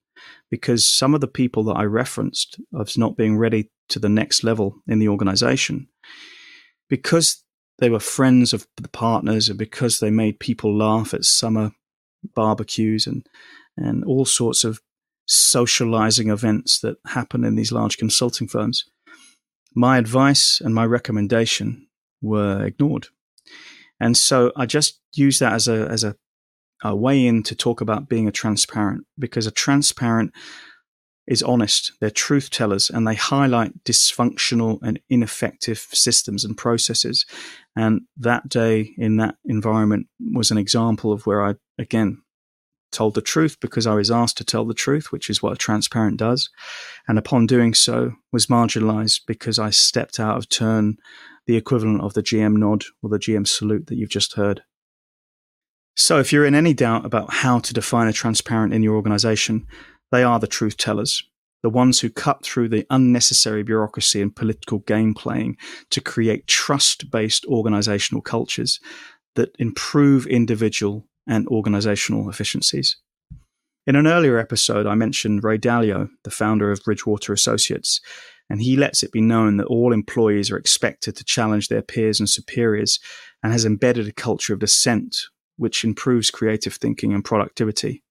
because 0.51 0.87
some 0.87 1.15
of 1.15 1.23
the 1.23 1.27
people 1.27 1.65
that 1.65 1.77
I 1.77 1.85
referenced 1.85 2.61
as 2.79 2.99
not 2.99 3.17
being 3.17 3.39
ready 3.39 3.71
to 3.89 3.99
the 3.99 4.11
next 4.11 4.45
level 4.45 4.83
in 4.87 4.99
the 4.99 5.09
organization, 5.09 5.89
because 6.91 7.43
they 7.79 7.89
were 7.89 8.01
friends 8.01 8.53
of 8.53 8.67
the 8.77 8.89
partners 8.89 9.49
and 9.49 9.59
because 9.59 9.99
they 9.99 10.11
made 10.11 10.41
people 10.41 10.77
laugh 10.77 11.15
at 11.15 11.25
summer 11.25 11.73
barbecues 12.35 13.07
and, 13.07 13.27
and 13.79 14.05
all 14.05 14.27
sorts 14.27 14.63
of 14.63 14.81
socializing 15.27 16.31
events 16.31 16.81
that 16.81 16.97
happen 17.07 17.45
in 17.45 17.57
these 17.57 17.73
large 17.73 17.99
consulting 17.99 18.49
firms, 18.49 18.85
my 19.75 19.99
advice 19.99 20.61
and 20.61 20.75
my 20.75 20.85
recommendation 20.85 21.87
were 22.23 22.65
ignored. 22.65 23.09
And 24.01 24.17
so 24.17 24.53
I 24.57 24.67
just 24.67 25.01
use 25.15 25.39
that 25.39 25.53
as 25.53 25.69
a 25.69 25.89
as 25.89 26.05
a, 26.05 26.17
a 26.83 26.95
way 26.95 27.27
in 27.27 27.43
to 27.45 27.55
talk 27.55 27.81
about 27.81 28.09
being 28.09 28.29
a 28.29 28.33
transparent 28.33 29.07
because 29.19 29.47
a 29.47 29.51
transparent 29.51 30.33
is 31.27 31.43
honest. 31.43 31.93
They're 32.01 32.11
truth 32.11 32.51
tellers 32.51 32.91
and 32.91 33.07
they 33.07 33.15
highlight 33.15 33.85
dysfunctional 33.85 34.79
and 34.83 35.01
ineffective 35.09 35.87
systems 35.91 36.45
and 36.45 36.57
processes. 36.57 37.27
And 37.75 38.03
that 38.19 38.49
day 38.49 38.95
in 38.97 39.17
that 39.17 39.37
environment 39.45 40.07
was 40.21 40.51
an 40.51 40.59
example 40.59 41.13
of 41.13 41.27
where 41.27 41.45
I, 41.45 41.55
again, 41.79 42.23
told 42.97 43.15
the 43.15 43.21
truth 43.21 43.59
because 43.61 43.87
I 43.87 43.95
was 43.95 44.11
asked 44.11 44.39
to 44.39 44.45
tell 44.45 44.65
the 44.65 44.75
truth, 44.75 45.13
which 45.13 45.29
is 45.29 45.43
what 45.43 45.53
a 45.53 45.57
transparent 45.57 46.17
does. 46.17 46.49
And 47.07 47.19
upon 47.19 47.47
doing 47.47 47.75
so, 47.75 48.13
was 48.33 48.47
marginalized 48.47 49.21
because 49.27 49.59
I 49.59 49.71
stepped 49.71 50.19
out 50.19 50.39
of 50.39 50.49
turn, 50.49 50.97
the 51.47 51.57
equivalent 51.57 52.01
of 52.01 52.15
the 52.15 52.23
GM 52.23 52.57
nod 52.57 52.85
or 53.03 53.11
the 53.11 53.19
GM 53.19 53.47
salute 53.47 53.87
that 53.87 53.97
you've 53.97 54.09
just 54.09 54.35
heard. 54.35 54.63
So, 55.95 56.19
if 56.19 56.33
you're 56.33 56.47
in 56.47 56.55
any 56.55 56.75
doubt 56.75 57.05
about 57.05 57.33
how 57.33 57.59
to 57.59 57.75
define 57.75 58.09
a 58.09 58.13
transparent 58.13 58.73
in 58.73 58.83
your 58.83 58.97
organization, 58.97 59.67
they 60.11 60.23
are 60.23 60.39
the 60.39 60.47
truth 60.47 60.77
tellers, 60.77 61.23
the 61.63 61.71
ones 61.71 62.01
who 62.01 62.11
cut 62.11 62.45
through 62.45 62.69
the 62.69 62.87
unnecessary 62.91 63.63
bureaucracy 63.63 64.23
and 64.23 64.35
political 64.35 64.79
game 64.81 65.15
playing 65.15 65.57
to 65.91 66.01
create 66.01 66.47
trust 66.47 67.11
based 67.11 67.45
organizational 67.47 68.23
cultures 68.23 68.81
that 69.35 69.55
improve 69.59 70.27
individual 70.27 71.07
and 71.27 71.47
organizational 71.49 72.29
efficiencies. 72.29 72.97
In 73.87 73.95
an 73.95 74.07
earlier 74.07 74.39
episode, 74.39 74.87
I 74.87 74.95
mentioned 74.95 75.45
Ray 75.45 75.59
Dalio, 75.59 76.09
the 76.25 76.31
founder 76.31 76.73
of 76.73 76.83
Bridgewater 76.83 77.33
Associates, 77.33 78.01
and 78.51 78.61
he 78.61 78.77
lets 78.77 79.03
it 79.03 79.13
be 79.13 79.21
known 79.21 79.57
that 79.57 79.67
all 79.67 79.93
employees 79.93 80.51
are 80.51 80.57
expected 80.57 81.17
to 81.17 81.25
challenge 81.25 81.69
their 81.69 81.83
peers 81.83 82.19
and 82.21 82.29
superiors 82.29 82.99
and 83.43 83.53
has 83.53 83.65
embedded 83.65 84.09
a 84.09 84.13
culture 84.13 84.55
of 84.55 84.61
dissent 84.61 85.17
which 85.57 85.85
improves 85.85 86.31
creative 86.31 86.75
thinking 86.75 87.13
and 87.13 87.25
productivity. 87.25 88.03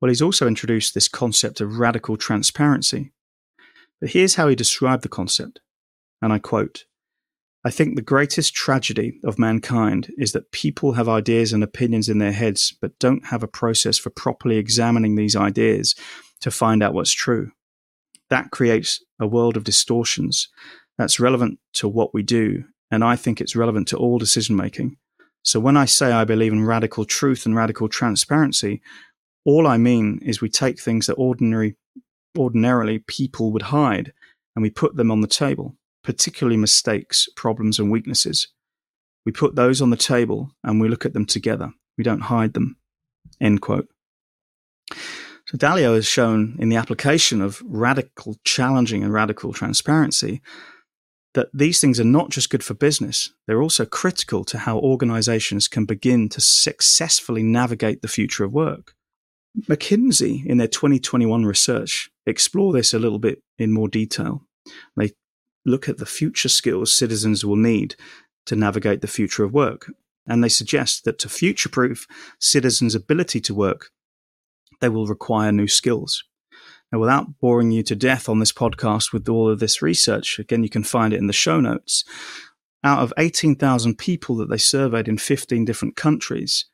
Well, 0.00 0.08
he's 0.08 0.22
also 0.22 0.46
introduced 0.46 0.94
this 0.94 1.08
concept 1.08 1.60
of 1.60 1.78
radical 1.78 2.16
transparency. 2.16 3.12
But 4.00 4.10
here's 4.10 4.36
how 4.36 4.48
he 4.48 4.54
described 4.54 5.02
the 5.02 5.08
concept, 5.08 5.60
and 6.22 6.32
I 6.32 6.38
quote 6.38 6.84
I 7.62 7.70
think 7.70 7.94
the 7.94 8.02
greatest 8.02 8.54
tragedy 8.54 9.20
of 9.22 9.38
mankind 9.38 10.10
is 10.16 10.32
that 10.32 10.50
people 10.50 10.92
have 10.92 11.10
ideas 11.10 11.52
and 11.52 11.62
opinions 11.62 12.08
in 12.08 12.18
their 12.18 12.32
heads, 12.32 12.74
but 12.80 12.98
don't 12.98 13.26
have 13.26 13.42
a 13.42 13.48
process 13.48 13.98
for 13.98 14.08
properly 14.08 14.56
examining 14.56 15.14
these 15.14 15.36
ideas 15.36 15.94
to 16.40 16.50
find 16.50 16.82
out 16.82 16.94
what's 16.94 17.12
true. 17.12 17.50
That 18.30 18.50
creates 18.50 19.04
a 19.18 19.26
world 19.26 19.58
of 19.58 19.64
distortions 19.64 20.48
that's 20.96 21.20
relevant 21.20 21.58
to 21.74 21.88
what 21.88 22.14
we 22.14 22.22
do, 22.22 22.64
and 22.90 23.04
I 23.04 23.16
think 23.16 23.40
it's 23.40 23.56
relevant 23.56 23.88
to 23.88 23.98
all 23.98 24.18
decision 24.18 24.56
making. 24.56 24.96
So 25.42 25.60
when 25.60 25.76
I 25.76 25.84
say 25.84 26.12
I 26.12 26.24
believe 26.24 26.52
in 26.52 26.64
radical 26.64 27.04
truth 27.04 27.44
and 27.44 27.54
radical 27.54 27.90
transparency, 27.90 28.80
all 29.44 29.66
I 29.66 29.76
mean 29.76 30.18
is 30.22 30.40
we 30.40 30.48
take 30.48 30.80
things 30.80 31.06
that 31.06 31.14
ordinary, 31.14 31.76
ordinarily 32.38 33.00
people 33.00 33.52
would 33.52 33.62
hide 33.62 34.14
and 34.54 34.62
we 34.62 34.70
put 34.70 34.96
them 34.96 35.10
on 35.10 35.20
the 35.20 35.26
table 35.26 35.76
particularly 36.02 36.56
mistakes, 36.56 37.28
problems, 37.36 37.78
and 37.78 37.90
weaknesses. 37.90 38.48
We 39.26 39.32
put 39.32 39.54
those 39.54 39.82
on 39.82 39.90
the 39.90 39.96
table 39.96 40.50
and 40.64 40.80
we 40.80 40.88
look 40.88 41.04
at 41.04 41.12
them 41.12 41.26
together. 41.26 41.72
We 41.98 42.04
don't 42.04 42.22
hide 42.22 42.54
them. 42.54 42.76
End 43.40 43.60
quote. 43.60 43.88
So 44.92 45.58
Dalio 45.58 45.94
has 45.94 46.06
shown 46.06 46.56
in 46.58 46.68
the 46.68 46.76
application 46.76 47.42
of 47.42 47.62
radical 47.64 48.36
challenging 48.44 49.02
and 49.02 49.12
radical 49.12 49.52
transparency 49.52 50.42
that 51.34 51.48
these 51.52 51.80
things 51.80 52.00
are 52.00 52.04
not 52.04 52.30
just 52.30 52.50
good 52.50 52.64
for 52.64 52.74
business, 52.74 53.32
they're 53.46 53.62
also 53.62 53.84
critical 53.84 54.44
to 54.44 54.58
how 54.58 54.78
organizations 54.78 55.68
can 55.68 55.84
begin 55.84 56.28
to 56.28 56.40
successfully 56.40 57.42
navigate 57.42 58.02
the 58.02 58.08
future 58.08 58.44
of 58.44 58.52
work. 58.52 58.94
McKinsey, 59.68 60.44
in 60.46 60.58
their 60.58 60.68
2021 60.68 61.44
research, 61.44 62.10
explore 62.26 62.72
this 62.72 62.94
a 62.94 62.98
little 62.98 63.18
bit 63.18 63.42
in 63.58 63.72
more 63.72 63.88
detail. 63.88 64.42
They 64.96 65.12
look 65.64 65.88
at 65.88 65.98
the 65.98 66.06
future 66.06 66.48
skills 66.48 66.92
citizens 66.92 67.44
will 67.44 67.56
need 67.56 67.96
to 68.46 68.56
navigate 68.56 69.00
the 69.00 69.06
future 69.06 69.44
of 69.44 69.52
work. 69.52 69.92
And 70.26 70.42
they 70.42 70.48
suggest 70.48 71.04
that 71.04 71.18
to 71.20 71.28
future 71.28 71.68
proof 71.68 72.06
citizens' 72.38 72.94
ability 72.94 73.40
to 73.42 73.54
work, 73.54 73.90
they 74.80 74.88
will 74.88 75.06
require 75.06 75.52
new 75.52 75.68
skills. 75.68 76.24
Now, 76.92 76.98
without 76.98 77.38
boring 77.40 77.70
you 77.70 77.82
to 77.84 77.94
death 77.94 78.28
on 78.28 78.38
this 78.38 78.52
podcast 78.52 79.12
with 79.12 79.28
all 79.28 79.48
of 79.48 79.60
this 79.60 79.80
research, 79.80 80.38
again, 80.38 80.62
you 80.62 80.68
can 80.68 80.82
find 80.82 81.12
it 81.12 81.18
in 81.18 81.26
the 81.26 81.32
show 81.32 81.60
notes. 81.60 82.04
Out 82.82 83.00
of 83.00 83.12
18,000 83.18 83.96
people 83.96 84.36
that 84.36 84.48
they 84.48 84.56
surveyed 84.56 85.06
in 85.06 85.18
15 85.18 85.64
different 85.64 85.96
countries, 85.96 86.66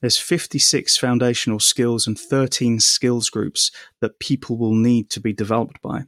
there's 0.00 0.18
56 0.18 0.96
foundational 0.96 1.60
skills 1.60 2.06
and 2.06 2.18
13 2.18 2.80
skills 2.80 3.30
groups 3.30 3.70
that 4.00 4.18
people 4.18 4.58
will 4.58 4.74
need 4.74 5.10
to 5.10 5.20
be 5.20 5.32
developed 5.32 5.80
by. 5.80 6.04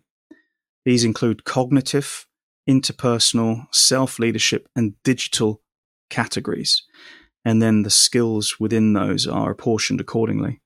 These 0.89 1.05
include 1.05 1.45
cognitive, 1.45 2.27
interpersonal, 2.67 3.67
self 3.75 4.19
leadership, 4.19 4.67
and 4.75 4.95
digital 5.03 5.61
categories. 6.09 6.83
And 7.45 7.61
then 7.61 7.83
the 7.83 7.91
skills 7.91 8.57
within 8.59 8.95
those 8.95 9.27
are 9.27 9.51
apportioned 9.51 10.01
accordingly. 10.01 10.63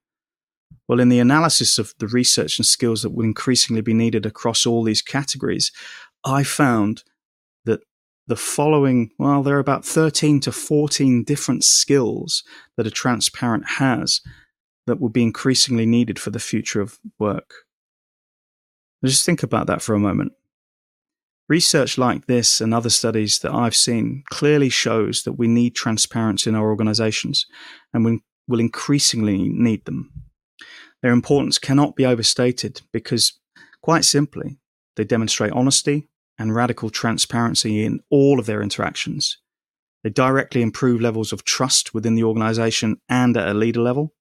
Well, 0.87 1.01
in 1.01 1.09
the 1.09 1.19
analysis 1.19 1.77
of 1.77 1.93
the 1.99 2.07
research 2.07 2.57
and 2.57 2.65
skills 2.65 3.01
that 3.01 3.09
will 3.09 3.25
increasingly 3.25 3.81
be 3.81 3.93
needed 3.93 4.25
across 4.25 4.65
all 4.65 4.81
these 4.81 5.01
categories, 5.01 5.73
I 6.23 6.43
found 6.43 7.03
that 7.65 7.81
the 8.25 8.37
following, 8.37 9.11
well, 9.19 9.43
there 9.43 9.57
are 9.57 9.59
about 9.59 9.83
13 9.83 10.39
to 10.39 10.53
14 10.53 11.25
different 11.25 11.65
skills 11.65 12.45
that 12.77 12.87
a 12.87 12.91
transparent 12.91 13.71
has 13.71 14.21
that 14.87 15.01
will 15.01 15.09
be 15.09 15.23
increasingly 15.23 15.85
needed 15.85 16.17
for 16.17 16.29
the 16.29 16.39
future 16.39 16.79
of 16.79 16.97
work. 17.19 17.62
Just 19.05 19.25
think 19.25 19.43
about 19.43 19.67
that 19.67 19.81
for 19.81 19.93
a 19.93 19.99
moment. 19.99 20.33
Research 21.49 21.97
like 21.97 22.25
this 22.25 22.61
and 22.61 22.73
other 22.73 22.89
studies 22.89 23.39
that 23.39 23.53
I've 23.53 23.75
seen 23.75 24.23
clearly 24.29 24.69
shows 24.69 25.23
that 25.23 25.33
we 25.33 25.47
need 25.47 25.75
transparency 25.75 26.49
in 26.49 26.55
our 26.55 26.69
organizations 26.69 27.45
and 27.93 28.05
we 28.05 28.21
will 28.47 28.61
increasingly 28.61 29.49
need 29.49 29.85
them. 29.85 30.11
Their 31.01 31.11
importance 31.11 31.59
cannot 31.59 31.97
be 31.97 32.05
overstated 32.05 32.81
because, 32.93 33.39
quite 33.81 34.05
simply, 34.05 34.57
they 34.95 35.03
demonstrate 35.03 35.51
honesty 35.51 36.07
and 36.39 36.55
radical 36.55 36.89
transparency 36.89 37.83
in 37.83 37.99
all 38.09 38.39
of 38.39 38.45
their 38.45 38.61
interactions. 38.61 39.37
They 40.03 40.09
directly 40.09 40.61
improve 40.61 41.01
levels 41.01 41.33
of 41.33 41.43
trust 41.43 41.93
within 41.93 42.15
the 42.15 42.23
organization 42.23 43.01
and 43.09 43.35
at 43.35 43.49
a 43.49 43.53
leader 43.53 43.81
level. 43.81 44.13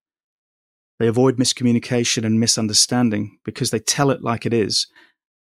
They 1.02 1.08
avoid 1.08 1.36
miscommunication 1.36 2.24
and 2.24 2.38
misunderstanding 2.38 3.36
because 3.44 3.72
they 3.72 3.80
tell 3.80 4.12
it 4.12 4.22
like 4.22 4.46
it 4.46 4.54
is, 4.54 4.86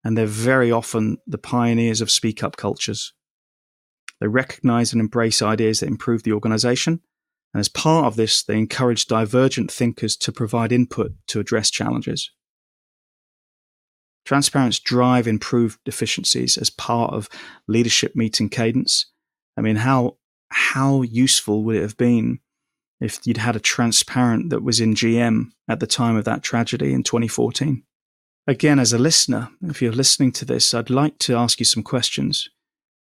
and 0.02 0.16
they're 0.16 0.24
very 0.24 0.72
often 0.72 1.18
the 1.26 1.36
pioneers 1.36 2.00
of 2.00 2.10
speak 2.10 2.42
up 2.42 2.56
cultures. 2.56 3.12
They 4.22 4.26
recognize 4.26 4.94
and 4.94 5.02
embrace 5.02 5.42
ideas 5.42 5.80
that 5.80 5.88
improve 5.88 6.22
the 6.22 6.32
organization, 6.32 7.02
and 7.52 7.60
as 7.60 7.68
part 7.68 8.06
of 8.06 8.16
this, 8.16 8.42
they 8.42 8.56
encourage 8.56 9.04
divergent 9.04 9.70
thinkers 9.70 10.16
to 10.16 10.32
provide 10.32 10.72
input 10.72 11.12
to 11.26 11.40
address 11.40 11.70
challenges. 11.70 12.30
Transparents 14.24 14.78
drive 14.78 15.28
improved 15.28 15.80
efficiencies 15.84 16.56
as 16.56 16.70
part 16.70 17.12
of 17.12 17.28
leadership 17.68 18.16
meeting 18.16 18.48
cadence. 18.48 19.12
I 19.58 19.60
mean, 19.60 19.76
how 19.76 20.16
how 20.48 21.02
useful 21.02 21.64
would 21.64 21.76
it 21.76 21.82
have 21.82 21.98
been 21.98 22.40
if 23.00 23.26
you'd 23.26 23.38
had 23.38 23.56
a 23.56 23.60
transparent 23.60 24.50
that 24.50 24.62
was 24.62 24.80
in 24.80 24.94
GM 24.94 25.50
at 25.68 25.80
the 25.80 25.86
time 25.86 26.16
of 26.16 26.24
that 26.26 26.42
tragedy 26.42 26.92
in 26.92 27.02
2014. 27.02 27.82
Again, 28.46 28.78
as 28.78 28.92
a 28.92 28.98
listener, 28.98 29.48
if 29.62 29.80
you're 29.80 29.92
listening 29.92 30.32
to 30.32 30.44
this, 30.44 30.74
I'd 30.74 30.90
like 30.90 31.18
to 31.20 31.34
ask 31.34 31.58
you 31.58 31.64
some 31.64 31.82
questions. 31.82 32.48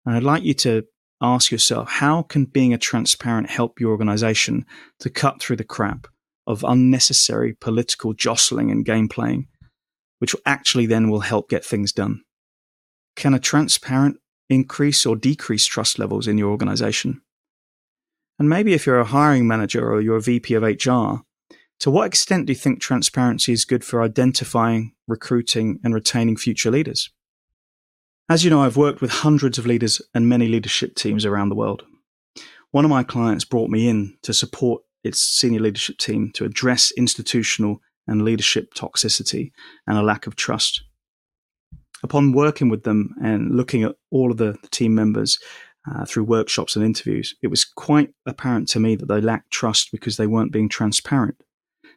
And 0.06 0.16
I'd 0.16 0.24
like 0.24 0.44
you 0.44 0.54
to 0.56 0.86
ask 1.22 1.52
yourself 1.52 1.90
how 1.90 2.24
can 2.24 2.46
being 2.46 2.74
a 2.74 2.78
transparent 2.78 3.50
help 3.50 3.80
your 3.80 3.92
organization 3.92 4.66
to 5.00 5.10
cut 5.10 5.42
through 5.42 5.58
the 5.58 5.64
crap 5.64 6.08
of 6.48 6.64
unnecessary 6.68 7.54
political 7.54 8.14
jostling 8.14 8.72
and 8.72 8.86
game 8.86 9.08
playing, 9.08 9.48
which 10.20 10.36
actually 10.46 10.86
then 10.86 11.10
will 11.10 11.22
help 11.22 11.50
get 11.50 11.64
things 11.64 11.92
done? 11.92 12.22
Can 13.16 13.34
a 13.34 13.40
transparent 13.40 14.18
increase 14.50 15.06
or 15.06 15.16
decrease 15.16 15.66
trust 15.66 16.00
levels 16.00 16.28
in 16.28 16.38
your 16.38 16.50
organization? 16.50 17.22
And 18.42 18.50
maybe 18.50 18.74
if 18.74 18.88
you're 18.88 19.00
a 19.00 19.06
hiring 19.06 19.46
manager 19.48 19.88
or 19.88 20.02
you're 20.02 20.16
a 20.16 20.20
VP 20.20 20.56
of 20.56 20.64
HR, 20.64 21.22
to 21.80 21.92
what 21.92 22.08
extent 22.08 22.48
do 22.48 22.54
you 22.54 22.58
think 22.58 22.82
transparency 22.82 23.54
is 23.54 23.66
good 23.66 23.86
for 23.86 24.02
identifying, 24.02 24.94
recruiting, 25.08 25.80
and 25.84 25.94
retaining 25.94 26.38
future 26.38 26.72
leaders? 26.72 27.12
As 28.28 28.44
you 28.44 28.50
know, 28.50 28.64
I've 28.64 28.78
worked 28.78 29.00
with 29.00 29.12
hundreds 29.12 29.60
of 29.60 29.68
leaders 29.68 30.02
and 30.16 30.28
many 30.28 30.48
leadership 30.48 30.96
teams 30.96 31.24
around 31.24 31.50
the 31.50 31.56
world. 31.56 31.84
One 32.72 32.84
of 32.84 32.90
my 32.90 33.04
clients 33.04 33.46
brought 33.46 33.70
me 33.70 33.88
in 33.88 34.18
to 34.24 34.34
support 34.34 34.82
its 35.04 35.20
senior 35.20 35.60
leadership 35.60 36.00
team 36.00 36.32
to 36.32 36.44
address 36.44 36.92
institutional 36.98 37.80
and 38.08 38.24
leadership 38.24 38.74
toxicity 38.74 39.52
and 39.86 40.00
a 40.00 40.02
lack 40.02 40.26
of 40.26 40.36
trust. 40.36 40.82
Upon 42.02 42.32
working 42.32 42.70
with 42.70 42.86
them 42.86 43.14
and 43.22 43.56
looking 43.56 43.84
at 43.84 43.98
all 44.10 44.32
of 44.32 44.38
the 44.38 44.58
team 44.72 44.96
members 44.96 45.38
uh, 45.90 46.06
through 46.06 46.24
workshops 46.24 46.76
and 46.76 46.86
interviews, 46.86 47.36
it 47.42 47.48
was 47.48 47.66
quite 47.66 48.14
apparent 48.26 48.68
to 48.70 48.80
me 48.80 48.96
that 48.96 49.08
they 49.08 49.22
lacked 49.22 49.52
trust 49.52 49.92
because 49.92 50.18
they 50.18 50.28
weren't 50.28 50.52
being 50.52 50.70
transparent. 50.70 51.42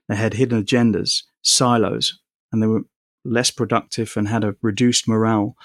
They 0.08 0.16
had 0.16 0.34
hidden 0.34 0.62
agendas, 0.62 1.22
silos, 1.42 2.20
and 2.52 2.62
they 2.62 2.66
were 2.66 2.82
less 3.24 3.50
productive 3.50 4.12
and 4.16 4.28
had 4.28 4.44
a 4.44 4.56
reduced 4.62 5.08
morale 5.08 5.56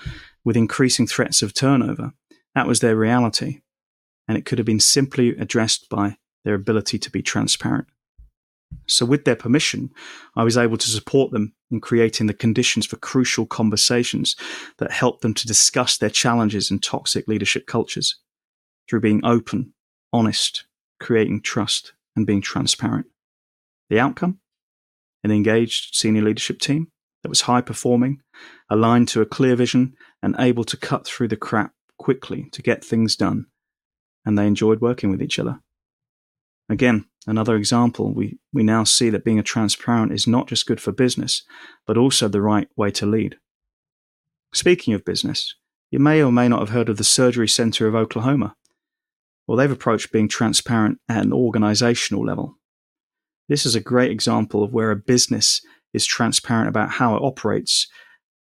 with 0.44 0.58
increasing 0.58 1.08
threats 1.08 1.42
of 1.42 1.54
turnover. 1.54 2.14
That 2.56 2.68
was 2.68 2.80
their 2.80 2.96
reality. 2.96 3.62
And 4.28 4.38
it 4.38 4.46
could 4.46 4.58
have 4.60 4.66
been 4.66 4.80
simply 4.80 5.30
addressed 5.30 5.90
by 5.90 6.18
their 6.46 6.56
ability 6.56 7.00
to 7.00 7.12
be 7.12 7.22
transparent. 7.22 7.88
So, 8.88 9.06
with 9.06 9.26
their 9.26 9.36
permission, 9.36 9.92
I 10.36 10.44
was 10.44 10.58
able 10.58 10.78
to 10.78 10.90
support 10.90 11.32
them 11.32 11.54
in 11.72 11.80
creating 11.80 12.28
the 12.28 12.34
conditions 12.34 12.86
for 12.86 12.98
crucial 12.98 13.46
conversations 13.46 14.36
that 14.78 14.92
helped 14.92 15.22
them 15.22 15.34
to 15.36 15.48
discuss 15.48 15.98
their 15.98 16.10
challenges 16.10 16.72
in 16.72 16.80
toxic 16.80 17.28
leadership 17.28 17.68
cultures 17.68 18.20
through 18.90 19.02
being 19.02 19.22
open, 19.24 19.74
honest, 20.12 20.66
creating 21.00 21.42
trust, 21.42 21.94
and 22.16 22.26
being 22.26 22.42
transparent. 22.42 23.06
The 23.90 24.00
outcome? 24.00 24.40
An 25.24 25.32
engaged 25.32 25.96
senior 25.96 26.22
leadership 26.22 26.60
team 26.60 26.88
that 27.24 27.30
was 27.30 27.42
high 27.42 27.62
performing, 27.62 28.22
aligned 28.70 29.08
to 29.10 29.22
a 29.22 29.26
clear 29.26 29.56
vision, 29.56 29.94
and 30.22 30.36
able 30.40 30.64
to 30.64 30.78
cut 30.78 31.06
through 31.06 31.28
the 31.28 31.38
crap 31.38 31.74
quickly 31.98 32.50
to 32.52 32.62
get 32.62 32.84
things 32.84 33.16
done. 33.16 33.46
And 34.26 34.38
they 34.38 34.48
enjoyed 34.48 34.82
working 34.82 35.12
with 35.12 35.22
each 35.22 35.40
other. 35.40 35.60
Again, 36.70 37.06
another 37.26 37.56
example, 37.56 38.14
we, 38.14 38.38
we 38.54 38.64
now 38.64 38.84
see 38.84 39.10
that 39.10 39.26
being 39.26 39.40
a 39.40 39.44
transparent 39.44 40.14
is 40.14 40.28
not 40.28 40.48
just 40.48 40.68
good 40.68 40.80
for 40.80 40.92
business, 40.92 41.44
but 41.88 41.98
also 41.98 42.28
the 42.28 42.42
right 42.42 42.68
way 42.78 42.92
to 42.92 43.06
lead. 43.06 43.38
Speaking 44.54 44.94
of 44.94 45.04
business, 45.04 45.56
you 45.92 46.00
may 46.00 46.22
or 46.22 46.32
may 46.32 46.48
not 46.48 46.60
have 46.60 46.70
heard 46.70 46.90
of 46.90 46.98
the 46.98 47.04
Surgery 47.04 47.48
Center 47.48 47.88
of 47.88 47.96
Oklahoma. 47.96 48.56
Well, 49.48 49.58
they've 49.58 49.72
approached 49.72 50.12
being 50.12 50.28
transparent 50.28 51.00
at 51.10 51.26
an 51.26 51.34
organizational 51.34 52.24
level. 52.24 52.56
This 53.48 53.66
is 53.66 53.74
a 53.74 53.80
great 53.80 54.12
example 54.12 54.64
of 54.64 54.72
where 54.72 54.92
a 54.92 54.96
business 54.96 55.62
is 55.92 56.06
transparent 56.06 56.70
about 56.70 56.92
how 56.92 57.16
it 57.16 57.24
operates, 57.24 57.88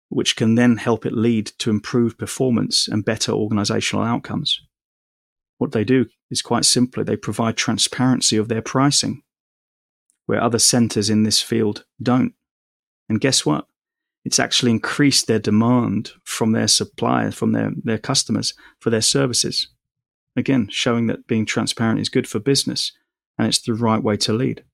which 0.08 0.34
can 0.34 0.54
then 0.54 0.78
help 0.78 1.04
it 1.04 1.12
lead 1.12 1.46
to 1.58 1.68
improved 1.68 2.18
performance 2.18 2.88
and 2.88 3.04
better 3.04 3.32
organizational 3.32 4.02
outcomes. 4.02 4.58
What 5.58 5.72
they 5.72 5.84
do 5.84 6.06
is 6.30 6.42
quite 6.42 6.64
simply 6.64 7.04
they 7.04 7.16
provide 7.16 7.56
transparency 7.56 8.36
of 8.36 8.48
their 8.48 8.62
pricing, 8.62 9.22
where 10.26 10.42
other 10.42 10.58
centers 10.58 11.10
in 11.10 11.22
this 11.22 11.40
field 11.40 11.84
don't. 12.02 12.34
And 13.08 13.20
guess 13.20 13.44
what? 13.46 13.66
It's 14.24 14.38
actually 14.38 14.70
increased 14.70 15.26
their 15.26 15.38
demand 15.38 16.12
from 16.24 16.52
their 16.52 16.68
suppliers, 16.68 17.34
from 17.34 17.52
their, 17.52 17.72
their 17.82 17.98
customers 17.98 18.54
for 18.80 18.90
their 18.90 19.02
services. 19.02 19.68
Again, 20.36 20.68
showing 20.70 21.06
that 21.06 21.26
being 21.26 21.46
transparent 21.46 22.00
is 22.00 22.08
good 22.08 22.26
for 22.26 22.38
business 22.40 22.92
and 23.38 23.46
it's 23.46 23.60
the 23.60 23.74
right 23.74 24.02
way 24.02 24.16
to 24.18 24.32
lead. 24.32 24.64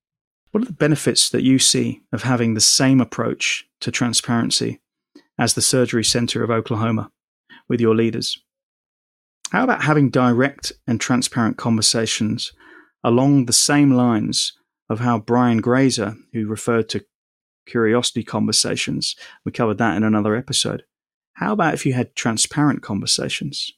What 0.53 0.63
are 0.63 0.67
the 0.67 0.73
benefits 0.73 1.29
that 1.31 1.43
you 1.43 1.59
see 1.59 2.03
of 2.13 2.23
having 2.23 2.55
the 2.55 2.61
same 2.61 3.01
approach 3.01 3.69
to 3.81 3.91
transparency 3.91 4.81
as 5.39 5.55
the 5.55 5.63
Surgery 5.63 6.05
Center 6.05 6.43
of 6.43 6.51
Oklahoma 6.51 7.11
with 7.69 7.81
your 7.81 7.95
leaders? 7.95 8.41
How 9.50 9.64
about 9.64 9.83
having 9.83 10.11
direct 10.11 10.73
and 10.87 11.00
transparent 11.00 11.57
conversations 11.57 12.52
along 13.02 13.47
the 13.47 13.52
same 13.52 13.92
lines 13.92 14.52
of 14.88 15.00
how 15.00 15.19
Brian 15.19 15.61
Grazer, 15.61 16.16
who 16.33 16.47
referred 16.47 16.88
to 16.90 17.04
curiosity 17.66 18.23
conversations, 18.23 19.16
we 19.45 19.52
covered 19.52 19.78
that 19.78 19.97
in 19.97 20.04
another 20.04 20.37
episode. 20.37 20.85
How 21.35 21.52
about 21.52 21.75
if 21.75 21.87
you 21.87 21.92
had 21.95 22.14
transparent 22.14 22.83
conversations? 22.83 23.71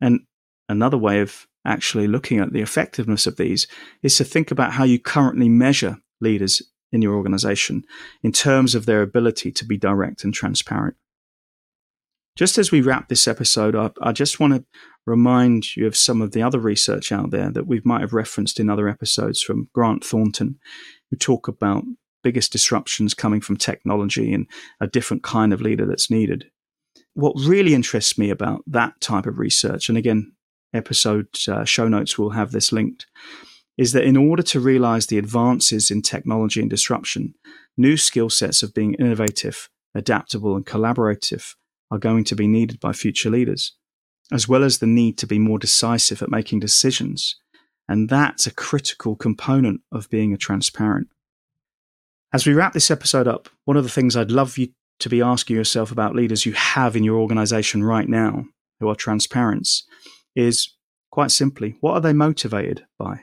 And 0.00 0.20
another 0.68 0.98
way 0.98 1.20
of 1.20 1.46
actually 1.64 2.08
looking 2.08 2.38
at 2.38 2.52
the 2.52 2.60
effectiveness 2.60 3.26
of 3.26 3.36
these 3.36 3.68
is 4.02 4.16
to 4.16 4.24
think 4.24 4.50
about 4.50 4.72
how 4.72 4.84
you 4.84 4.98
currently 4.98 5.48
measure 5.48 5.98
leaders 6.20 6.62
in 6.90 7.02
your 7.02 7.14
organization 7.14 7.84
in 8.22 8.32
terms 8.32 8.74
of 8.74 8.86
their 8.86 9.02
ability 9.02 9.52
to 9.52 9.64
be 9.64 9.76
direct 9.76 10.24
and 10.24 10.34
transparent. 10.34 10.96
Just 12.34 12.56
as 12.56 12.72
we 12.72 12.80
wrap 12.80 13.08
this 13.08 13.28
episode 13.28 13.74
up, 13.74 13.98
I 14.00 14.12
just 14.12 14.40
want 14.40 14.54
to 14.54 14.64
remind 15.04 15.76
you 15.76 15.86
of 15.86 15.96
some 15.96 16.22
of 16.22 16.32
the 16.32 16.42
other 16.42 16.58
research 16.58 17.12
out 17.12 17.30
there 17.30 17.50
that 17.50 17.66
we 17.66 17.82
might 17.84 18.00
have 18.00 18.14
referenced 18.14 18.58
in 18.58 18.70
other 18.70 18.88
episodes 18.88 19.42
from 19.42 19.68
Grant 19.74 20.02
Thornton, 20.02 20.58
who 21.10 21.16
talk 21.16 21.46
about 21.46 21.84
biggest 22.22 22.50
disruptions 22.50 23.12
coming 23.12 23.42
from 23.42 23.56
technology 23.56 24.32
and 24.32 24.46
a 24.80 24.86
different 24.86 25.22
kind 25.22 25.52
of 25.52 25.60
leader 25.60 25.84
that's 25.84 26.10
needed. 26.10 26.46
What 27.14 27.34
really 27.36 27.74
interests 27.74 28.16
me 28.16 28.30
about 28.30 28.62
that 28.66 28.98
type 29.02 29.26
of 29.26 29.38
research, 29.38 29.90
and 29.90 29.98
again, 29.98 30.32
episode 30.72 31.26
uh, 31.48 31.64
show 31.64 31.86
notes 31.86 32.16
will 32.16 32.30
have 32.30 32.52
this 32.52 32.72
linked, 32.72 33.06
is 33.76 33.92
that 33.92 34.04
in 34.04 34.16
order 34.16 34.42
to 34.44 34.60
realize 34.60 35.06
the 35.06 35.18
advances 35.18 35.90
in 35.90 36.00
technology 36.00 36.60
and 36.62 36.70
disruption, 36.70 37.34
new 37.76 37.98
skill 37.98 38.30
sets 38.30 38.62
of 38.62 38.72
being 38.72 38.94
innovative, 38.94 39.68
adaptable, 39.94 40.56
and 40.56 40.64
collaborative 40.64 41.54
are 41.92 41.98
going 41.98 42.24
to 42.24 42.34
be 42.34 42.48
needed 42.48 42.80
by 42.80 42.92
future 42.92 43.28
leaders, 43.28 43.76
as 44.32 44.48
well 44.48 44.64
as 44.64 44.78
the 44.78 44.86
need 44.86 45.18
to 45.18 45.26
be 45.26 45.38
more 45.38 45.58
decisive 45.58 46.22
at 46.22 46.30
making 46.30 46.58
decisions. 46.58 47.36
And 47.86 48.08
that's 48.08 48.46
a 48.46 48.54
critical 48.54 49.14
component 49.14 49.82
of 49.92 50.08
being 50.08 50.32
a 50.32 50.38
transparent. 50.38 51.08
As 52.32 52.46
we 52.46 52.54
wrap 52.54 52.72
this 52.72 52.90
episode 52.90 53.28
up, 53.28 53.50
one 53.66 53.76
of 53.76 53.84
the 53.84 53.90
things 53.90 54.16
I'd 54.16 54.30
love 54.30 54.56
you 54.56 54.68
to 55.00 55.10
be 55.10 55.20
asking 55.20 55.54
yourself 55.54 55.92
about 55.92 56.16
leaders 56.16 56.46
you 56.46 56.52
have 56.52 56.96
in 56.96 57.04
your 57.04 57.18
organization 57.18 57.84
right 57.84 58.08
now 58.08 58.46
who 58.80 58.88
are 58.88 58.94
transparent 58.94 59.68
is 60.34 60.74
quite 61.10 61.30
simply, 61.30 61.76
what 61.80 61.92
are 61.92 62.00
they 62.00 62.14
motivated 62.14 62.86
by? 62.98 63.20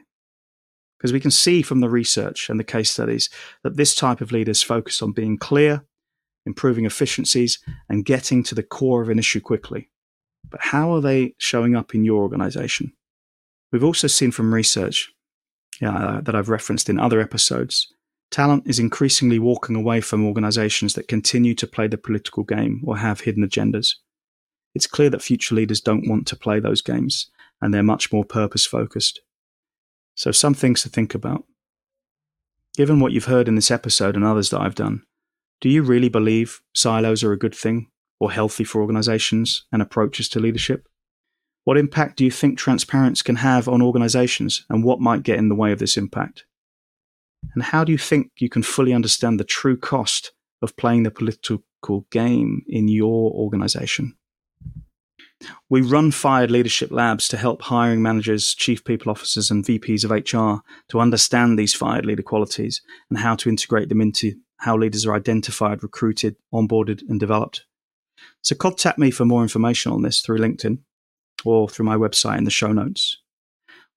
Because 1.00 1.12
we 1.12 1.20
can 1.20 1.32
see 1.32 1.64
from 1.64 1.80
the 1.80 1.90
research 1.90 2.50
and 2.50 2.60
the 2.60 2.64
case 2.64 2.92
studies 2.92 3.30
that 3.64 3.78
this 3.78 3.96
type 3.96 4.22
of 4.22 4.32
leaders 4.32 4.62
focus 4.62 5.02
on 5.02 5.12
being 5.12 5.40
clear, 5.40 5.86
improving 6.46 6.86
efficiencies, 6.86 7.60
and 7.90 8.06
getting 8.06 8.44
to 8.44 8.56
the 8.56 8.64
core 8.64 9.02
of 9.02 9.10
an 9.10 9.20
issue 9.20 9.42
quickly. 9.42 9.90
But 10.50 10.62
how 10.62 10.94
are 10.94 11.02
they 11.02 11.36
showing 11.38 11.76
up 11.76 11.94
in 11.94 12.04
your 12.04 12.22
organization? 12.22 12.94
We've 13.72 13.84
also 13.84 14.08
seen 14.08 14.32
from 14.32 14.54
research 14.54 15.12
uh, 15.84 16.22
that 16.22 16.36
I've 16.36 16.50
referenced 16.50 16.90
in 16.90 17.00
other 17.00 17.22
episodes 17.22 17.94
talent 18.32 18.64
is 18.68 18.80
increasingly 18.80 19.40
walking 19.40 19.76
away 19.76 20.02
from 20.02 20.26
organizations 20.26 20.94
that 20.94 21.08
continue 21.08 21.56
to 21.56 21.68
play 21.68 21.88
the 21.88 21.98
political 21.98 22.44
game 22.44 22.82
or 22.86 22.98
have 22.98 23.22
hidden 23.22 23.48
agendas. 23.48 23.96
It's 24.76 24.88
clear 24.88 25.10
that 25.10 25.22
future 25.22 25.56
leaders 25.56 25.82
don't 25.82 26.08
want 26.08 26.28
to 26.28 26.36
play 26.36 26.60
those 26.60 26.82
games 26.82 27.30
and 27.62 27.74
they're 27.74 27.84
much 27.84 28.12
more 28.14 28.24
purpose 28.24 28.66
focused. 28.66 29.22
So, 30.16 30.32
some 30.32 30.54
things 30.54 30.84
to 30.84 30.90
think 30.90 31.16
about. 31.16 31.46
Given 32.76 33.00
what 33.00 33.12
you've 33.12 33.26
heard 33.26 33.48
in 33.48 33.56
this 33.56 33.72
episode 33.72 34.16
and 34.16 34.24
others 34.24 34.52
that 34.52 34.62
I've 34.62 34.76
done, 34.76 35.04
do 35.62 35.70
you 35.70 35.84
really 35.84 36.10
believe 36.10 36.62
silos 36.74 37.24
are 37.24 37.34
a 37.34 37.38
good 37.38 37.56
thing 37.56 37.88
or 38.20 38.32
healthy 38.32 38.64
for 38.64 38.82
organizations 38.82 39.66
and 39.72 39.82
approaches 39.82 40.30
to 40.30 40.40
leadership? 40.40 40.88
What 41.66 41.78
impact 41.78 42.18
do 42.18 42.26
you 42.26 42.32
think 42.32 42.58
transparency 42.58 43.24
can 43.24 43.38
have 43.38 43.68
on 43.68 43.82
organizations 43.82 44.66
and 44.70 44.84
what 44.84 45.02
might 45.02 45.24
get 45.24 45.38
in 45.38 45.50
the 45.50 45.56
way 45.56 45.72
of 45.72 45.80
this 45.80 45.98
impact? 45.98 46.46
And 47.54 47.64
how 47.64 47.84
do 47.84 47.92
you 47.92 47.98
think 47.98 48.32
you 48.40 48.50
can 48.50 48.64
fully 48.64 48.94
understand 48.94 49.40
the 49.40 49.44
true 49.44 49.78
cost 49.78 50.32
of 50.62 50.76
playing 50.78 51.04
the 51.04 51.12
political 51.12 52.06
game 52.12 52.64
in 52.68 52.88
your 52.88 53.32
organization? 53.32 54.16
We 55.70 55.82
run 55.82 56.12
Fired 56.12 56.52
Leadership 56.52 56.92
Labs 56.92 57.28
to 57.30 57.38
help 57.38 57.62
hiring 57.62 58.02
managers, 58.02 58.54
chief 58.54 58.84
people 58.84 59.10
officers, 59.10 59.50
and 59.50 59.64
VPs 59.64 60.04
of 60.04 60.12
HR 60.12 60.62
to 60.90 61.00
understand 61.00 61.58
these 61.58 61.74
fired 61.74 62.06
leader 62.06 62.24
qualities 62.24 62.82
and 63.10 63.20
how 63.20 63.36
to 63.36 63.50
integrate 63.50 63.88
them 63.88 64.02
into 64.02 64.34
how 64.60 64.78
leaders 64.78 65.06
are 65.06 65.16
identified, 65.16 65.84
recruited, 65.84 66.36
onboarded, 66.54 67.02
and 67.10 67.20
developed. 67.20 67.66
So 68.42 68.56
contact 68.56 69.00
me 69.00 69.12
for 69.12 69.26
more 69.26 69.42
information 69.42 69.92
on 69.92 70.02
this 70.02 70.22
through 70.22 70.40
LinkedIn 70.40 70.80
or 71.46 71.70
through 71.70 71.86
my 71.86 71.96
website 71.96 72.38
in 72.38 72.44
the 72.44 72.52
show 72.52 72.72
notes. 72.72 73.18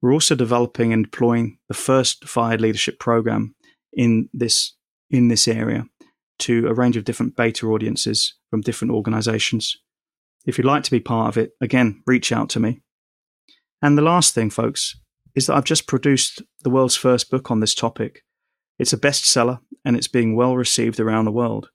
We're 0.01 0.13
also 0.13 0.35
developing 0.35 0.93
and 0.93 1.05
deploying 1.05 1.59
the 1.69 1.75
first 1.75 2.29
fired 2.29 2.61
leadership 2.61 2.99
program 2.99 3.55
in 3.93 4.29
this 4.33 4.75
in 5.11 5.29
this 5.29 5.47
area 5.47 5.85
to 6.39 6.67
a 6.67 6.75
range 6.75 6.97
of 6.97 7.05
different 7.05 7.37
beta 7.37 7.67
audiences 7.67 8.35
from 8.51 8.63
different 8.63 8.93
organizations. 8.93 9.77
If 10.47 10.59
you'd 10.59 10.67
like 10.67 10.83
to 10.85 10.91
be 10.91 11.01
part 11.01 11.29
of 11.29 11.37
it, 11.37 11.53
again, 11.61 12.03
reach 12.07 12.33
out 12.33 12.49
to 12.51 12.61
me. 12.61 12.81
And 13.81 13.97
the 13.97 14.03
last 14.03 14.35
thing, 14.35 14.51
folks, 14.51 14.97
is 15.35 15.47
that 15.47 15.55
I've 15.55 15.65
just 15.65 15.87
produced 15.87 16.43
the 16.63 16.71
world's 16.71 16.97
first 16.97 17.31
book 17.31 17.51
on 17.51 17.61
this 17.61 17.75
topic. 17.75 18.25
It's 18.79 18.93
a 18.93 18.99
bestseller 18.99 19.61
and 19.85 19.97
it's 19.97 20.09
being 20.09 20.37
well 20.37 20.57
received 20.57 21.01
around 21.01 21.25
the 21.25 21.33
world. 21.33 21.71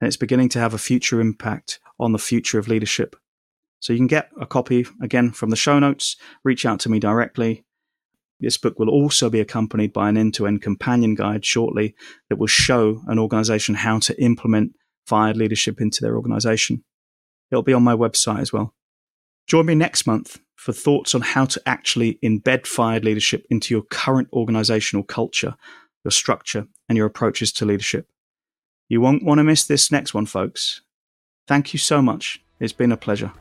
And 0.00 0.08
it's 0.08 0.16
beginning 0.16 0.48
to 0.50 0.58
have 0.58 0.74
a 0.74 0.78
future 0.78 1.20
impact 1.20 1.78
on 1.98 2.12
the 2.12 2.18
future 2.18 2.58
of 2.58 2.68
leadership. 2.68 3.16
So 3.80 3.92
you 3.92 3.98
can 3.98 4.06
get 4.06 4.30
a 4.40 4.46
copy 4.46 4.86
again 5.00 5.32
from 5.32 5.50
the 5.50 5.56
show 5.56 5.78
notes, 5.78 6.16
reach 6.44 6.64
out 6.64 6.80
to 6.80 6.88
me 6.88 6.98
directly. 6.98 7.64
This 8.40 8.58
book 8.58 8.78
will 8.78 8.90
also 8.90 9.30
be 9.30 9.40
accompanied 9.40 9.92
by 9.92 10.08
an 10.08 10.16
end 10.16 10.34
to 10.34 10.46
end 10.46 10.62
companion 10.62 11.14
guide 11.14 11.44
shortly 11.44 11.94
that 12.28 12.36
will 12.36 12.48
show 12.48 13.02
an 13.06 13.18
organization 13.18 13.76
how 13.76 14.00
to 14.00 14.20
implement 14.20 14.72
fired 15.06 15.36
leadership 15.36 15.80
into 15.80 16.00
their 16.00 16.16
organization. 16.16 16.82
It'll 17.50 17.62
be 17.62 17.72
on 17.72 17.84
my 17.84 17.94
website 17.94 18.40
as 18.40 18.52
well. 18.52 18.74
Join 19.46 19.66
me 19.66 19.74
next 19.74 20.06
month 20.06 20.40
for 20.56 20.72
thoughts 20.72 21.14
on 21.14 21.20
how 21.20 21.44
to 21.44 21.60
actually 21.66 22.18
embed 22.22 22.66
fired 22.66 23.04
leadership 23.04 23.44
into 23.50 23.74
your 23.74 23.82
current 23.82 24.28
organizational 24.32 25.02
culture, 25.02 25.56
your 26.04 26.10
structure, 26.10 26.66
and 26.88 26.96
your 26.96 27.06
approaches 27.06 27.52
to 27.52 27.64
leadership. 27.64 28.08
You 28.88 29.00
won't 29.00 29.24
want 29.24 29.38
to 29.38 29.44
miss 29.44 29.64
this 29.64 29.90
next 29.90 30.14
one, 30.14 30.26
folks. 30.26 30.82
Thank 31.46 31.72
you 31.72 31.78
so 31.78 32.02
much. 32.02 32.42
It's 32.60 32.72
been 32.72 32.92
a 32.92 32.96
pleasure. 32.96 33.32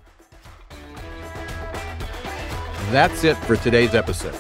That's 2.90 3.24
it 3.24 3.38
for 3.38 3.56
today's 3.56 3.96
episode. 3.96 4.36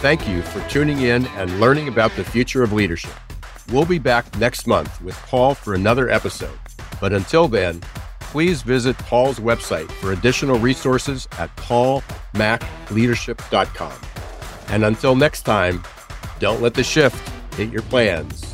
Thank 0.00 0.28
you 0.28 0.42
for 0.42 0.66
tuning 0.68 1.00
in 1.00 1.26
and 1.26 1.60
learning 1.60 1.88
about 1.88 2.12
the 2.12 2.24
future 2.24 2.62
of 2.62 2.72
leadership. 2.72 3.12
We'll 3.70 3.84
be 3.84 3.98
back 3.98 4.38
next 4.38 4.66
month 4.66 5.00
with 5.02 5.16
Paul 5.16 5.54
for 5.54 5.74
another 5.74 6.08
episode. 6.08 6.58
But 7.00 7.12
until 7.12 7.48
then, 7.48 7.82
please 8.20 8.62
visit 8.62 8.96
Paul's 8.98 9.38
website 9.38 9.90
for 9.92 10.12
additional 10.12 10.58
resources 10.58 11.28
at 11.38 11.54
paulmacleadership.com. 11.56 13.92
And 14.68 14.84
until 14.84 15.16
next 15.16 15.42
time, 15.42 15.82
don't 16.38 16.62
let 16.62 16.74
the 16.74 16.84
shift 16.84 17.30
hit 17.54 17.70
your 17.72 17.82
plans. 17.82 18.49